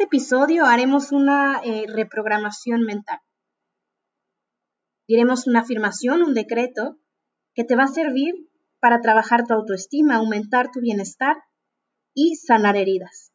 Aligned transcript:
este 0.00 0.16
episodio 0.16 0.64
haremos 0.64 1.12
una 1.12 1.60
eh, 1.62 1.84
reprogramación 1.86 2.84
mental. 2.84 3.18
Diremos 5.06 5.46
una 5.46 5.60
afirmación, 5.60 6.22
un 6.22 6.32
decreto, 6.32 6.98
que 7.54 7.64
te 7.64 7.76
va 7.76 7.82
a 7.82 7.88
servir 7.88 8.48
para 8.80 9.02
trabajar 9.02 9.46
tu 9.46 9.52
autoestima, 9.52 10.16
aumentar 10.16 10.70
tu 10.70 10.80
bienestar 10.80 11.36
y 12.14 12.36
sanar 12.36 12.78
heridas. 12.78 13.30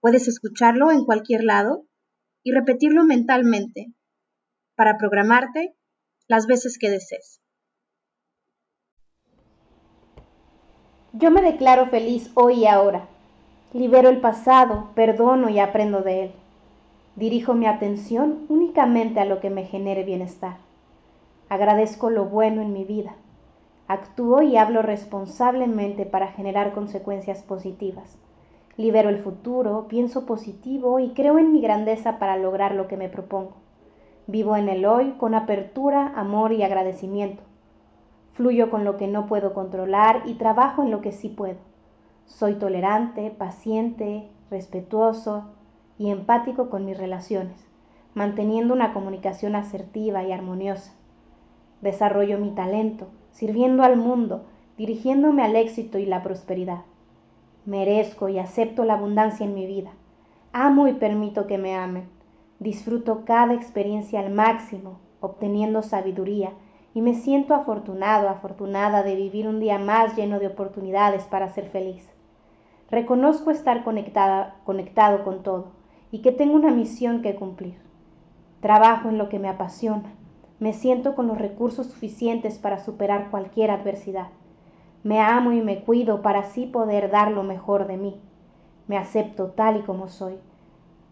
Puedes 0.00 0.28
escucharlo 0.28 0.92
en 0.92 1.04
cualquier 1.04 1.42
lado 1.42 1.88
y 2.44 2.52
repetirlo 2.52 3.02
mentalmente 3.02 3.92
para 4.76 4.96
programarte 4.96 5.74
las 6.28 6.46
veces 6.46 6.78
que 6.78 6.88
desees. 6.88 7.40
Yo 11.14 11.32
me 11.32 11.42
declaro 11.42 11.90
feliz 11.90 12.30
hoy 12.34 12.60
y 12.60 12.66
ahora. 12.66 13.15
Libero 13.72 14.08
el 14.08 14.20
pasado, 14.20 14.90
perdono 14.94 15.48
y 15.48 15.58
aprendo 15.58 16.02
de 16.02 16.24
él. 16.24 16.30
Dirijo 17.16 17.54
mi 17.54 17.66
atención 17.66 18.46
únicamente 18.48 19.18
a 19.18 19.24
lo 19.24 19.40
que 19.40 19.50
me 19.50 19.64
genere 19.64 20.04
bienestar. 20.04 20.58
Agradezco 21.48 22.08
lo 22.08 22.26
bueno 22.26 22.62
en 22.62 22.72
mi 22.72 22.84
vida. 22.84 23.16
Actúo 23.88 24.42
y 24.42 24.56
hablo 24.56 24.82
responsablemente 24.82 26.06
para 26.06 26.28
generar 26.28 26.72
consecuencias 26.72 27.42
positivas. 27.42 28.16
Libero 28.76 29.08
el 29.08 29.18
futuro, 29.18 29.86
pienso 29.88 30.26
positivo 30.26 31.00
y 31.00 31.10
creo 31.10 31.38
en 31.38 31.52
mi 31.52 31.60
grandeza 31.60 32.18
para 32.20 32.36
lograr 32.36 32.74
lo 32.74 32.86
que 32.86 32.96
me 32.96 33.08
propongo. 33.08 33.54
Vivo 34.28 34.56
en 34.56 34.68
el 34.68 34.86
hoy 34.86 35.12
con 35.18 35.34
apertura, 35.34 36.12
amor 36.14 36.52
y 36.52 36.62
agradecimiento. 36.62 37.42
Fluyo 38.34 38.70
con 38.70 38.84
lo 38.84 38.96
que 38.96 39.08
no 39.08 39.26
puedo 39.26 39.54
controlar 39.54 40.22
y 40.26 40.34
trabajo 40.34 40.82
en 40.82 40.90
lo 40.90 41.00
que 41.00 41.12
sí 41.12 41.28
puedo. 41.28 41.56
Soy 42.26 42.56
tolerante, 42.56 43.30
paciente, 43.30 44.28
respetuoso 44.50 45.44
y 45.96 46.10
empático 46.10 46.68
con 46.68 46.84
mis 46.84 46.98
relaciones, 46.98 47.66
manteniendo 48.14 48.74
una 48.74 48.92
comunicación 48.92 49.54
asertiva 49.54 50.24
y 50.24 50.32
armoniosa. 50.32 50.92
Desarrollo 51.80 52.38
mi 52.38 52.50
talento, 52.50 53.06
sirviendo 53.30 53.84
al 53.84 53.96
mundo, 53.96 54.44
dirigiéndome 54.76 55.44
al 55.44 55.54
éxito 55.54 55.98
y 55.98 56.04
la 56.04 56.22
prosperidad. 56.22 56.82
Merezco 57.64 58.28
y 58.28 58.38
acepto 58.38 58.84
la 58.84 58.94
abundancia 58.94 59.46
en 59.46 59.54
mi 59.54 59.66
vida. 59.66 59.92
Amo 60.52 60.88
y 60.88 60.94
permito 60.94 61.46
que 61.46 61.58
me 61.58 61.76
amen. 61.76 62.08
Disfruto 62.58 63.24
cada 63.24 63.54
experiencia 63.54 64.18
al 64.20 64.30
máximo, 64.30 64.98
obteniendo 65.20 65.82
sabiduría, 65.82 66.50
y 66.92 67.02
me 67.02 67.14
siento 67.14 67.54
afortunado, 67.54 68.28
afortunada 68.28 69.02
de 69.04 69.14
vivir 69.14 69.46
un 69.46 69.60
día 69.60 69.78
más 69.78 70.16
lleno 70.16 70.38
de 70.38 70.48
oportunidades 70.48 71.24
para 71.24 71.48
ser 71.48 71.68
feliz. 71.68 72.15
Reconozco 72.90 73.50
estar 73.50 73.82
conectada, 73.82 74.56
conectado 74.64 75.24
con 75.24 75.42
todo 75.42 75.72
y 76.12 76.20
que 76.20 76.30
tengo 76.30 76.54
una 76.54 76.70
misión 76.70 77.20
que 77.20 77.34
cumplir. 77.34 77.74
Trabajo 78.60 79.08
en 79.08 79.18
lo 79.18 79.28
que 79.28 79.38
me 79.38 79.48
apasiona. 79.48 80.12
Me 80.60 80.72
siento 80.72 81.14
con 81.14 81.26
los 81.26 81.38
recursos 81.38 81.88
suficientes 81.88 82.58
para 82.58 82.78
superar 82.78 83.30
cualquier 83.30 83.70
adversidad. 83.70 84.28
Me 85.02 85.20
amo 85.20 85.52
y 85.52 85.62
me 85.62 85.80
cuido 85.80 86.22
para 86.22 86.40
así 86.40 86.66
poder 86.66 87.10
dar 87.10 87.32
lo 87.32 87.42
mejor 87.42 87.86
de 87.86 87.96
mí. 87.96 88.20
Me 88.86 88.96
acepto 88.96 89.48
tal 89.48 89.78
y 89.78 89.80
como 89.82 90.08
soy. 90.08 90.34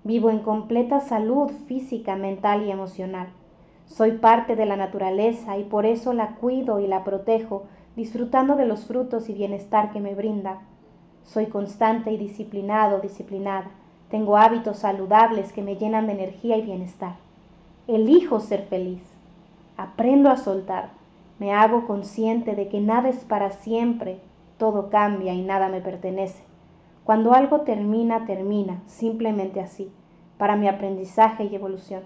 Vivo 0.04 0.30
en 0.30 0.40
completa 0.40 1.00
salud 1.00 1.50
física, 1.66 2.14
mental 2.14 2.64
y 2.64 2.70
emocional. 2.70 3.28
Soy 3.86 4.12
parte 4.12 4.56
de 4.56 4.66
la 4.66 4.76
naturaleza 4.76 5.58
y 5.58 5.64
por 5.64 5.86
eso 5.86 6.12
la 6.12 6.36
cuido 6.36 6.80
y 6.80 6.86
la 6.86 7.04
protejo, 7.04 7.64
disfrutando 7.96 8.56
de 8.56 8.66
los 8.66 8.86
frutos 8.86 9.28
y 9.28 9.34
bienestar 9.34 9.92
que 9.92 10.00
me 10.00 10.14
brinda. 10.14 10.60
Soy 11.24 11.46
constante 11.46 12.12
y 12.12 12.16
disciplinado, 12.16 13.00
disciplinada. 13.00 13.70
Tengo 14.10 14.36
hábitos 14.36 14.78
saludables 14.78 15.52
que 15.52 15.62
me 15.62 15.76
llenan 15.76 16.06
de 16.06 16.12
energía 16.12 16.56
y 16.56 16.62
bienestar. 16.62 17.16
Elijo 17.88 18.40
ser 18.40 18.66
feliz. 18.66 19.02
Aprendo 19.76 20.30
a 20.30 20.36
soltar. 20.36 20.90
Me 21.38 21.52
hago 21.52 21.86
consciente 21.86 22.54
de 22.54 22.68
que 22.68 22.80
nada 22.80 23.08
es 23.08 23.24
para 23.24 23.50
siempre, 23.50 24.20
todo 24.58 24.90
cambia 24.90 25.34
y 25.34 25.42
nada 25.42 25.68
me 25.68 25.80
pertenece. 25.80 26.44
Cuando 27.02 27.32
algo 27.32 27.62
termina, 27.62 28.24
termina, 28.26 28.80
simplemente 28.86 29.60
así, 29.60 29.90
para 30.38 30.56
mi 30.56 30.68
aprendizaje 30.68 31.44
y 31.44 31.54
evolución. 31.54 32.02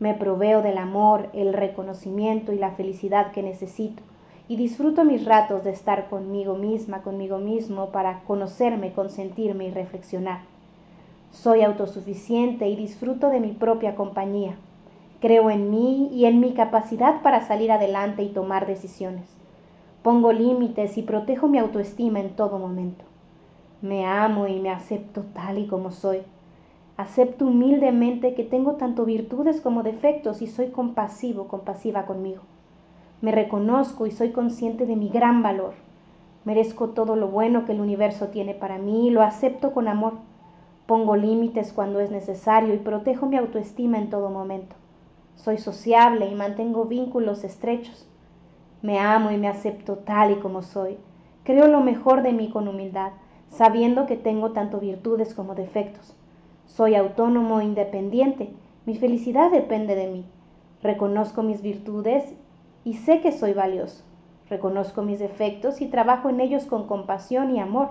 Me 0.00 0.14
proveo 0.14 0.62
del 0.62 0.78
amor, 0.78 1.28
el 1.32 1.52
reconocimiento 1.52 2.52
y 2.52 2.58
la 2.58 2.72
felicidad 2.72 3.30
que 3.30 3.42
necesito 3.42 4.02
y 4.48 4.56
disfruto 4.56 5.04
mis 5.04 5.26
ratos 5.26 5.62
de 5.62 5.70
estar 5.70 6.08
conmigo 6.08 6.54
misma, 6.54 7.02
conmigo 7.02 7.36
mismo, 7.36 7.90
para 7.90 8.20
conocerme, 8.20 8.92
consentirme 8.92 9.66
y 9.66 9.70
reflexionar. 9.70 10.40
Soy 11.32 11.60
autosuficiente 11.60 12.66
y 12.66 12.74
disfruto 12.74 13.28
de 13.28 13.40
mi 13.40 13.52
propia 13.52 13.94
compañía. 13.94 14.56
Creo 15.20 15.50
en 15.50 15.70
mí 15.70 16.08
y 16.12 16.24
en 16.24 16.40
mi 16.40 16.54
capacidad 16.54 17.20
para 17.20 17.46
salir 17.46 17.70
adelante 17.70 18.22
y 18.22 18.30
tomar 18.30 18.66
decisiones. 18.66 19.24
Pongo 20.02 20.32
límites 20.32 20.96
y 20.96 21.02
protejo 21.02 21.48
mi 21.48 21.58
autoestima 21.58 22.20
en 22.20 22.30
todo 22.30 22.58
momento. 22.58 23.04
Me 23.82 24.06
amo 24.06 24.46
y 24.46 24.60
me 24.60 24.70
acepto 24.70 25.24
tal 25.34 25.58
y 25.58 25.66
como 25.66 25.90
soy. 25.90 26.20
Acepto 26.96 27.46
humildemente 27.46 28.34
que 28.34 28.44
tengo 28.44 28.76
tanto 28.76 29.04
virtudes 29.04 29.60
como 29.60 29.82
defectos 29.82 30.40
y 30.40 30.46
soy 30.46 30.68
compasivo, 30.68 31.48
compasiva 31.48 32.06
conmigo. 32.06 32.42
Me 33.20 33.32
reconozco 33.32 34.06
y 34.06 34.12
soy 34.12 34.30
consciente 34.30 34.86
de 34.86 34.94
mi 34.94 35.08
gran 35.08 35.42
valor. 35.42 35.74
Merezco 36.44 36.90
todo 36.90 37.16
lo 37.16 37.28
bueno 37.28 37.64
que 37.64 37.72
el 37.72 37.80
universo 37.80 38.28
tiene 38.28 38.54
para 38.54 38.78
mí 38.78 39.08
y 39.08 39.10
lo 39.10 39.22
acepto 39.22 39.72
con 39.72 39.88
amor. 39.88 40.14
Pongo 40.86 41.16
límites 41.16 41.72
cuando 41.72 41.98
es 41.98 42.12
necesario 42.12 42.72
y 42.72 42.78
protejo 42.78 43.26
mi 43.26 43.36
autoestima 43.36 43.98
en 43.98 44.08
todo 44.08 44.30
momento. 44.30 44.76
Soy 45.34 45.58
sociable 45.58 46.30
y 46.30 46.34
mantengo 46.34 46.84
vínculos 46.84 47.42
estrechos. 47.42 48.08
Me 48.82 49.00
amo 49.00 49.32
y 49.32 49.36
me 49.36 49.48
acepto 49.48 49.96
tal 49.96 50.30
y 50.30 50.36
como 50.36 50.62
soy. 50.62 50.96
Creo 51.42 51.66
lo 51.66 51.80
mejor 51.80 52.22
de 52.22 52.32
mí 52.32 52.50
con 52.50 52.68
humildad, 52.68 53.10
sabiendo 53.48 54.06
que 54.06 54.16
tengo 54.16 54.52
tanto 54.52 54.78
virtudes 54.78 55.34
como 55.34 55.56
defectos. 55.56 56.14
Soy 56.66 56.94
autónomo 56.94 57.60
e 57.60 57.64
independiente. 57.64 58.50
Mi 58.86 58.94
felicidad 58.94 59.50
depende 59.50 59.96
de 59.96 60.06
mí. 60.06 60.24
Reconozco 60.82 61.42
mis 61.42 61.62
virtudes 61.62 62.32
y 62.88 62.94
sé 62.94 63.20
que 63.20 63.32
soy 63.32 63.52
valioso. 63.52 64.02
Reconozco 64.48 65.02
mis 65.02 65.18
defectos 65.18 65.82
y 65.82 65.88
trabajo 65.88 66.30
en 66.30 66.40
ellos 66.40 66.64
con 66.64 66.86
compasión 66.86 67.54
y 67.54 67.60
amor. 67.60 67.90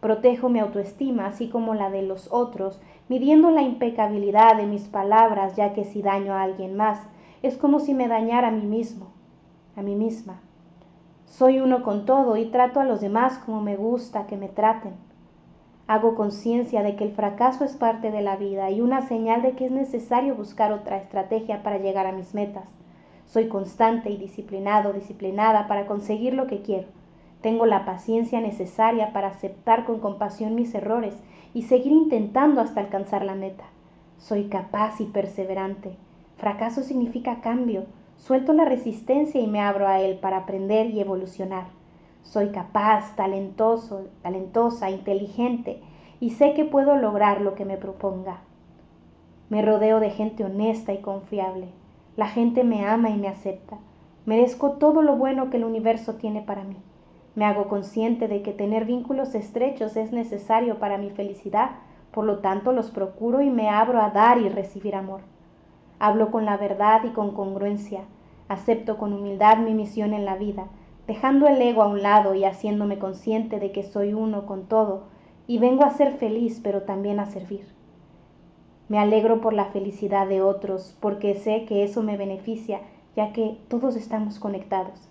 Protejo 0.00 0.48
mi 0.48 0.58
autoestima, 0.58 1.26
así 1.26 1.48
como 1.48 1.74
la 1.74 1.88
de 1.88 2.02
los 2.02 2.26
otros, 2.32 2.80
midiendo 3.08 3.52
la 3.52 3.62
impecabilidad 3.62 4.56
de 4.56 4.66
mis 4.66 4.88
palabras, 4.88 5.54
ya 5.54 5.72
que 5.72 5.84
si 5.84 6.02
daño 6.02 6.34
a 6.34 6.42
alguien 6.42 6.76
más, 6.76 6.98
es 7.42 7.56
como 7.56 7.78
si 7.78 7.94
me 7.94 8.08
dañara 8.08 8.48
a 8.48 8.50
mí 8.50 8.66
mismo, 8.66 9.06
a 9.76 9.82
mí 9.82 9.94
misma. 9.94 10.40
Soy 11.26 11.60
uno 11.60 11.84
con 11.84 12.04
todo 12.04 12.36
y 12.36 12.46
trato 12.46 12.80
a 12.80 12.84
los 12.84 13.00
demás 13.00 13.38
como 13.38 13.60
me 13.60 13.76
gusta 13.76 14.26
que 14.26 14.36
me 14.36 14.48
traten. 14.48 14.94
Hago 15.86 16.16
conciencia 16.16 16.82
de 16.82 16.96
que 16.96 17.04
el 17.04 17.12
fracaso 17.12 17.64
es 17.64 17.76
parte 17.76 18.10
de 18.10 18.20
la 18.20 18.34
vida 18.34 18.68
y 18.70 18.80
una 18.80 19.02
señal 19.02 19.42
de 19.42 19.52
que 19.52 19.66
es 19.66 19.70
necesario 19.70 20.34
buscar 20.34 20.72
otra 20.72 20.96
estrategia 20.96 21.62
para 21.62 21.78
llegar 21.78 22.08
a 22.08 22.12
mis 22.12 22.34
metas. 22.34 22.64
Soy 23.34 23.48
constante 23.48 24.10
y 24.10 24.16
disciplinado, 24.16 24.92
disciplinada 24.92 25.66
para 25.66 25.86
conseguir 25.86 26.34
lo 26.34 26.46
que 26.46 26.62
quiero. 26.62 26.86
Tengo 27.40 27.66
la 27.66 27.84
paciencia 27.84 28.40
necesaria 28.40 29.12
para 29.12 29.26
aceptar 29.26 29.86
con 29.86 29.98
compasión 29.98 30.54
mis 30.54 30.72
errores 30.72 31.20
y 31.52 31.62
seguir 31.62 31.90
intentando 31.90 32.60
hasta 32.60 32.80
alcanzar 32.80 33.24
la 33.24 33.34
meta. 33.34 33.64
Soy 34.18 34.44
capaz 34.44 35.00
y 35.00 35.06
perseverante. 35.06 35.96
Fracaso 36.36 36.84
significa 36.84 37.40
cambio. 37.40 37.86
Suelto 38.18 38.52
la 38.52 38.66
resistencia 38.66 39.40
y 39.40 39.48
me 39.48 39.60
abro 39.60 39.88
a 39.88 39.98
él 40.00 40.18
para 40.18 40.36
aprender 40.36 40.90
y 40.90 41.00
evolucionar. 41.00 41.66
Soy 42.22 42.50
capaz, 42.50 43.16
talentoso, 43.16 44.06
talentosa, 44.22 44.90
inteligente 44.90 45.80
y 46.20 46.30
sé 46.30 46.54
que 46.54 46.64
puedo 46.64 46.94
lograr 46.94 47.40
lo 47.40 47.56
que 47.56 47.64
me 47.64 47.78
proponga. 47.78 48.42
Me 49.48 49.60
rodeo 49.60 49.98
de 49.98 50.10
gente 50.10 50.44
honesta 50.44 50.92
y 50.92 50.98
confiable. 50.98 51.66
La 52.16 52.26
gente 52.28 52.64
me 52.64 52.84
ama 52.84 53.10
y 53.10 53.16
me 53.16 53.28
acepta. 53.28 53.78
Merezco 54.26 54.72
todo 54.72 55.02
lo 55.02 55.16
bueno 55.16 55.50
que 55.50 55.56
el 55.56 55.64
universo 55.64 56.14
tiene 56.14 56.42
para 56.42 56.64
mí. 56.64 56.76
Me 57.34 57.44
hago 57.44 57.68
consciente 57.68 58.28
de 58.28 58.42
que 58.42 58.52
tener 58.52 58.84
vínculos 58.84 59.34
estrechos 59.34 59.96
es 59.96 60.12
necesario 60.12 60.78
para 60.78 60.98
mi 60.98 61.10
felicidad, 61.10 61.70
por 62.12 62.24
lo 62.24 62.38
tanto 62.38 62.72
los 62.72 62.90
procuro 62.90 63.40
y 63.40 63.50
me 63.50 63.68
abro 63.68 64.00
a 64.00 64.10
dar 64.10 64.38
y 64.38 64.48
recibir 64.48 64.94
amor. 64.94 65.20
Hablo 65.98 66.30
con 66.30 66.44
la 66.44 66.56
verdad 66.56 67.02
y 67.04 67.10
con 67.10 67.32
congruencia. 67.32 68.02
Acepto 68.48 68.98
con 68.98 69.12
humildad 69.12 69.58
mi 69.58 69.74
misión 69.74 70.12
en 70.12 70.24
la 70.24 70.36
vida 70.36 70.66
dejando 71.06 71.46
el 71.46 71.60
ego 71.60 71.82
a 71.82 71.88
un 71.88 72.02
lado 72.02 72.34
y 72.34 72.44
haciéndome 72.44 72.98
consciente 72.98 73.60
de 73.60 73.72
que 73.72 73.82
soy 73.82 74.14
uno 74.14 74.46
con 74.46 74.66
todo 74.66 75.04
y 75.46 75.58
vengo 75.58 75.84
a 75.84 75.90
ser 75.90 76.12
feliz 76.12 76.60
pero 76.62 76.82
también 76.82 77.20
a 77.20 77.26
servir. 77.26 77.73
Me 78.88 78.98
alegro 78.98 79.40
por 79.40 79.52
la 79.52 79.66
felicidad 79.66 80.28
de 80.28 80.42
otros 80.42 80.96
porque 81.00 81.34
sé 81.34 81.64
que 81.64 81.84
eso 81.84 82.02
me 82.02 82.16
beneficia 82.16 82.80
ya 83.16 83.32
que 83.32 83.58
todos 83.68 83.96
estamos 83.96 84.38
conectados. 84.38 85.08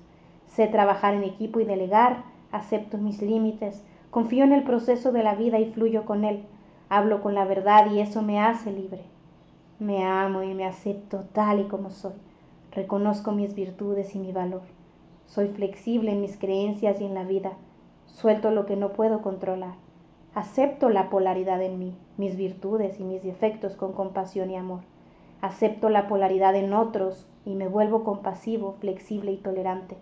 Sé 0.48 0.68
trabajar 0.68 1.14
en 1.16 1.24
equipo 1.24 1.60
y 1.60 1.66
delegar, 1.66 2.24
acepto 2.52 2.98
mis 2.98 3.22
límites, 3.22 3.84
confío 4.12 4.44
en 4.44 4.54
el 4.54 4.64
proceso 4.64 5.12
de 5.12 5.24
la 5.24 5.36
vida 5.36 5.60
y 5.60 5.72
fluyo 5.72 6.06
con 6.06 6.24
él. 6.26 6.44
Hablo 6.90 7.22
con 7.22 7.34
la 7.34 7.46
verdad 7.46 7.92
y 7.92 8.00
eso 8.00 8.22
me 8.22 8.40
hace 8.40 8.72
libre. 8.72 9.02
Me 9.80 10.04
amo 10.04 10.44
y 10.44 10.54
me 10.54 10.66
acepto 10.66 11.26
tal 11.34 11.62
y 11.62 11.64
como 11.64 11.90
soy. 11.90 12.14
Reconozco 12.72 13.32
mis 13.32 13.56
virtudes 13.56 14.14
y 14.16 14.20
mi 14.20 14.32
valor. 14.32 14.62
Soy 15.26 15.48
flexible 15.48 16.12
en 16.12 16.22
mis 16.22 16.38
creencias 16.38 17.02
y 17.02 17.06
en 17.06 17.16
la 17.16 17.24
vida. 17.24 17.54
Suelto 18.06 18.52
lo 18.52 18.66
que 18.66 18.76
no 18.76 18.94
puedo 18.94 19.22
controlar. 19.22 19.76
Acepto 20.36 20.90
la 20.90 21.12
polaridad 21.12 21.62
en 21.62 21.78
mí, 21.78 21.96
mis 22.18 22.36
virtudes 22.36 23.00
y 23.00 23.04
mis 23.04 23.22
defectos 23.22 23.76
con 23.76 23.94
compasión 23.94 24.50
y 24.50 24.56
amor. 24.56 24.80
Acepto 25.42 25.90
la 25.90 26.08
polaridad 26.08 26.56
en 26.56 26.74
otros 26.74 27.28
y 27.46 27.54
me 27.54 27.68
vuelvo 27.68 28.04
compasivo, 28.04 28.74
flexible 28.80 29.32
y 29.32 29.38
tolerante. 29.38 29.96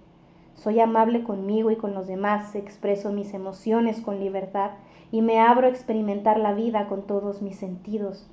Soy 0.53 0.79
amable 0.79 1.23
conmigo 1.23 1.69
y 1.69 1.75
con 1.75 1.93
los 1.93 2.07
demás, 2.07 2.55
expreso 2.55 3.11
mis 3.11 3.33
emociones 3.33 3.99
con 3.99 4.21
libertad 4.21 4.71
y 5.11 5.21
me 5.21 5.41
abro 5.41 5.67
a 5.67 5.69
experimentar 5.69 6.39
la 6.39 6.53
vida 6.53 6.87
con 6.87 7.01
todos 7.01 7.41
mis 7.41 7.57
sentidos. 7.57 8.25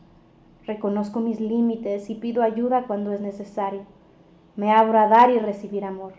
Reconozco 0.66 1.18
mis 1.18 1.40
límites 1.40 2.10
y 2.10 2.14
pido 2.14 2.44
ayuda 2.44 2.84
cuando 2.86 3.10
es 3.12 3.20
necesario. 3.20 3.82
Me 4.54 4.70
abro 4.70 5.00
a 5.00 5.08
dar 5.08 5.30
y 5.30 5.40
recibir 5.40 5.84
amor. 5.84 6.12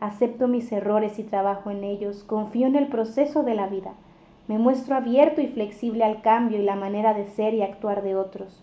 Acepto 0.00 0.48
mis 0.48 0.72
errores 0.72 1.20
y 1.20 1.22
trabajo 1.22 1.70
en 1.70 1.84
ellos. 1.84 2.24
Confío 2.24 2.66
en 2.66 2.74
el 2.74 2.88
proceso 2.88 3.44
de 3.44 3.54
la 3.54 3.68
vida. 3.68 3.94
Me 4.48 4.58
muestro 4.58 4.94
abierto 4.94 5.40
y 5.40 5.48
flexible 5.48 6.04
al 6.04 6.22
cambio 6.22 6.58
y 6.58 6.62
la 6.62 6.76
manera 6.76 7.14
de 7.14 7.26
ser 7.26 7.54
y 7.54 7.62
actuar 7.62 8.02
de 8.02 8.14
otros. 8.14 8.62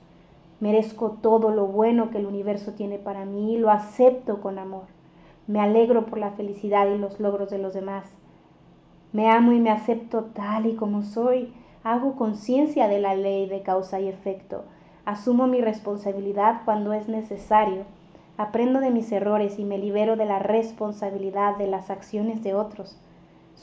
Merezco 0.62 1.18
todo 1.22 1.52
lo 1.52 1.68
bueno 1.68 2.10
que 2.10 2.20
el 2.20 2.26
universo 2.26 2.72
tiene 2.72 3.00
para 3.00 3.26
mí 3.26 3.56
y 3.56 3.58
lo 3.58 3.70
acepto 3.70 4.40
con 4.40 4.60
amor. 4.60 4.86
Me 5.46 5.60
alegro 5.60 6.06
por 6.06 6.20
la 6.20 6.32
felicidad 6.32 6.88
y 6.88 6.98
los 6.98 7.20
logros 7.20 7.50
de 7.50 7.58
los 7.58 7.74
demás. 7.74 8.06
Me 9.12 9.30
amo 9.30 9.52
y 9.52 9.60
me 9.60 9.72
acepto 9.72 10.24
tal 10.34 10.68
y 10.68 10.76
como 10.76 11.04
soy. 11.04 11.54
Hago 11.84 12.16
conciencia 12.16 12.88
de 12.88 13.00
la 13.00 13.14
ley 13.14 13.48
de 13.48 13.62
causa 13.62 14.00
y 14.00 14.08
efecto. 14.08 14.64
Asumo 15.04 15.48
mi 15.48 15.60
responsabilidad 15.60 16.62
cuando 16.64 16.94
es 16.94 17.10
necesario. 17.10 17.84
Aprendo 18.38 18.80
de 18.80 18.90
mis 18.90 19.12
errores 19.12 19.60
y 19.60 19.66
me 19.66 19.78
libero 19.78 20.16
de 20.16 20.26
la 20.26 20.40
responsabilidad 20.40 21.58
de 21.58 21.68
las 21.68 21.90
acciones 21.90 22.42
de 22.42 22.54
otros. 22.54 22.98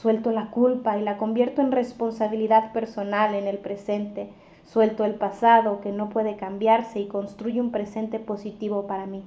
Suelto 0.01 0.31
la 0.31 0.51
culpa 0.51 0.97
y 0.97 1.03
la 1.03 1.19
convierto 1.19 1.61
en 1.61 1.73
responsabilidad 1.73 2.73
personal 2.73 3.35
en 3.35 3.47
el 3.47 3.59
presente. 3.59 4.31
Suelto 4.65 5.05
el 5.05 5.17
pasado 5.17 5.83
que 5.83 5.93
no 5.93 6.09
puede 6.09 6.37
cambiarse 6.37 7.01
y 7.01 7.07
construyo 7.07 7.63
un 7.63 7.71
presente 7.71 8.19
positivo 8.19 8.87
para 8.87 9.05
mí. 9.05 9.25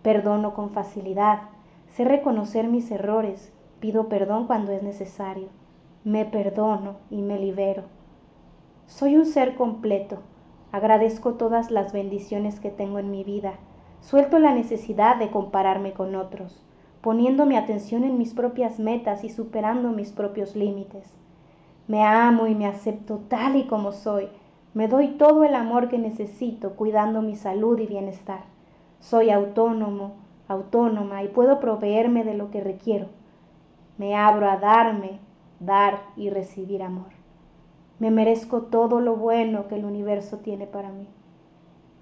Perdono 0.00 0.54
con 0.54 0.70
facilidad. 0.70 1.42
Sé 1.90 2.04
reconocer 2.04 2.66
mis 2.68 2.90
errores 2.90 3.52
Pido 3.80 4.08
perdón 4.08 4.46
cuando 4.46 4.72
es 4.72 4.82
necesario. 4.82 5.48
Me 6.04 6.26
perdono 6.26 6.96
y 7.10 7.20
me 7.20 7.38
libero. 7.38 7.82
Soy 8.86 9.16
un 9.16 9.26
ser 9.26 9.54
completo. 9.54 10.18
Agradezco 10.72 11.34
todas 11.34 11.70
las 11.70 11.92
bendiciones 11.92 12.58
que 12.60 12.70
tengo 12.70 12.98
en 12.98 13.10
mi 13.10 13.22
vida. 13.22 13.54
Suelto 14.00 14.38
la 14.38 14.54
necesidad 14.54 15.16
de 15.16 15.30
compararme 15.30 15.92
con 15.92 16.14
otros, 16.14 16.62
poniendo 17.00 17.46
mi 17.46 17.56
atención 17.56 18.04
en 18.04 18.18
mis 18.18 18.34
propias 18.34 18.78
metas 18.78 19.24
y 19.24 19.30
superando 19.30 19.90
mis 19.90 20.12
propios 20.12 20.54
límites. 20.54 21.12
Me 21.88 22.02
amo 22.02 22.46
y 22.46 22.54
me 22.54 22.66
acepto 22.66 23.18
tal 23.28 23.56
y 23.56 23.66
como 23.66 23.92
soy. 23.92 24.28
Me 24.74 24.86
doy 24.86 25.08
todo 25.08 25.44
el 25.44 25.54
amor 25.54 25.88
que 25.88 25.98
necesito, 25.98 26.76
cuidando 26.76 27.22
mi 27.22 27.34
salud 27.34 27.78
y 27.78 27.86
bienestar. 27.86 28.44
Soy 29.00 29.30
autónomo, 29.30 30.12
autónoma 30.46 31.22
y 31.24 31.28
puedo 31.28 31.58
proveerme 31.58 32.22
de 32.22 32.34
lo 32.34 32.50
que 32.50 32.60
requiero. 32.60 33.06
Me 33.98 34.14
abro 34.14 34.48
a 34.48 34.58
darme, 34.58 35.18
dar 35.58 36.02
y 36.16 36.30
recibir 36.30 36.82
amor. 36.82 37.08
Me 37.98 38.10
merezco 38.10 38.62
todo 38.62 39.00
lo 39.00 39.16
bueno 39.16 39.68
que 39.68 39.74
el 39.74 39.84
universo 39.84 40.38
tiene 40.38 40.66
para 40.66 40.90
mí. 40.90 41.06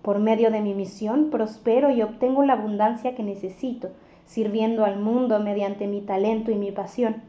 Por 0.02 0.18
medio 0.18 0.50
de 0.50 0.60
mi 0.60 0.74
misión 0.74 1.30
prospero 1.30 1.90
y 1.90 2.02
obtengo 2.02 2.44
la 2.44 2.52
abundancia 2.52 3.14
que 3.14 3.22
necesito, 3.22 3.90
sirviendo 4.28 4.84
al 4.84 5.00
mundo 5.00 5.40
mediante 5.40 5.86
mi 5.86 6.02
talento 6.02 6.50
y 6.50 6.54
mi 6.54 6.70
pasión. 6.70 7.22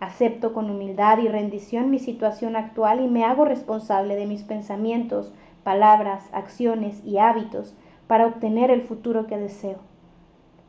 Acepto 0.00 0.54
con 0.54 0.70
humildad 0.70 1.18
y 1.18 1.28
rendición 1.28 1.90
mi 1.90 1.98
situación 1.98 2.56
actual 2.56 3.04
y 3.04 3.08
me 3.08 3.24
hago 3.24 3.44
responsable 3.44 4.16
de 4.16 4.26
mis 4.26 4.42
pensamientos, 4.42 5.32
palabras, 5.62 6.28
acciones 6.32 7.04
y 7.04 7.18
hábitos 7.18 7.74
para 8.06 8.26
obtener 8.26 8.70
el 8.70 8.80
futuro 8.80 9.26
que 9.26 9.36
deseo. 9.36 9.76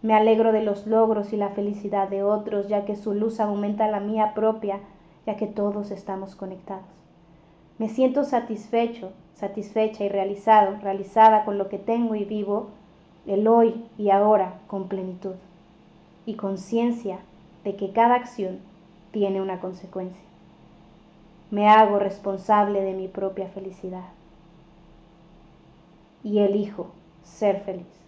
Me 0.02 0.14
alegro 0.14 0.52
de 0.52 0.62
los 0.62 0.88
logros 0.88 1.32
y 1.32 1.38
la 1.38 1.50
felicidad 1.50 2.10
de 2.10 2.24
otros, 2.24 2.68
ya 2.68 2.84
que 2.84 2.98
su 2.98 3.14
luz 3.14 3.40
aumenta 3.40 3.88
la 3.88 4.02
mía 4.02 4.34
propia, 4.36 4.80
ya 5.26 5.38
que 5.38 5.48
todos 5.48 5.92
estamos 5.92 6.36
conectados. 6.36 6.84
Me 7.78 7.88
siento 7.88 8.26
satisfecho, 8.26 9.14
satisfecha 9.36 10.04
y 10.04 10.10
realizado, 10.10 10.78
realizada 10.82 11.46
con 11.46 11.58
lo 11.58 11.70
que 11.70 11.78
tengo 11.78 12.16
y 12.16 12.26
vivo, 12.26 12.68
el 13.26 13.48
hoy 13.48 13.86
y 13.98 14.10
ahora 14.10 14.60
con 14.68 14.90
plenitud 14.90 15.36
y 16.26 16.36
conciencia 16.36 17.20
de 17.64 17.76
que 17.76 17.92
cada 17.92 18.16
acción 18.16 18.60
tiene 19.12 19.42
una 19.42 19.60
consecuencia. 19.60 20.22
Me 21.50 21.68
hago 21.68 22.00
responsable 22.00 22.82
de 22.82 22.94
mi 22.94 23.08
propia 23.08 23.50
felicidad 23.50 24.06
y 26.24 26.40
elijo 26.40 26.92
ser 27.24 27.62
feliz. 27.62 28.01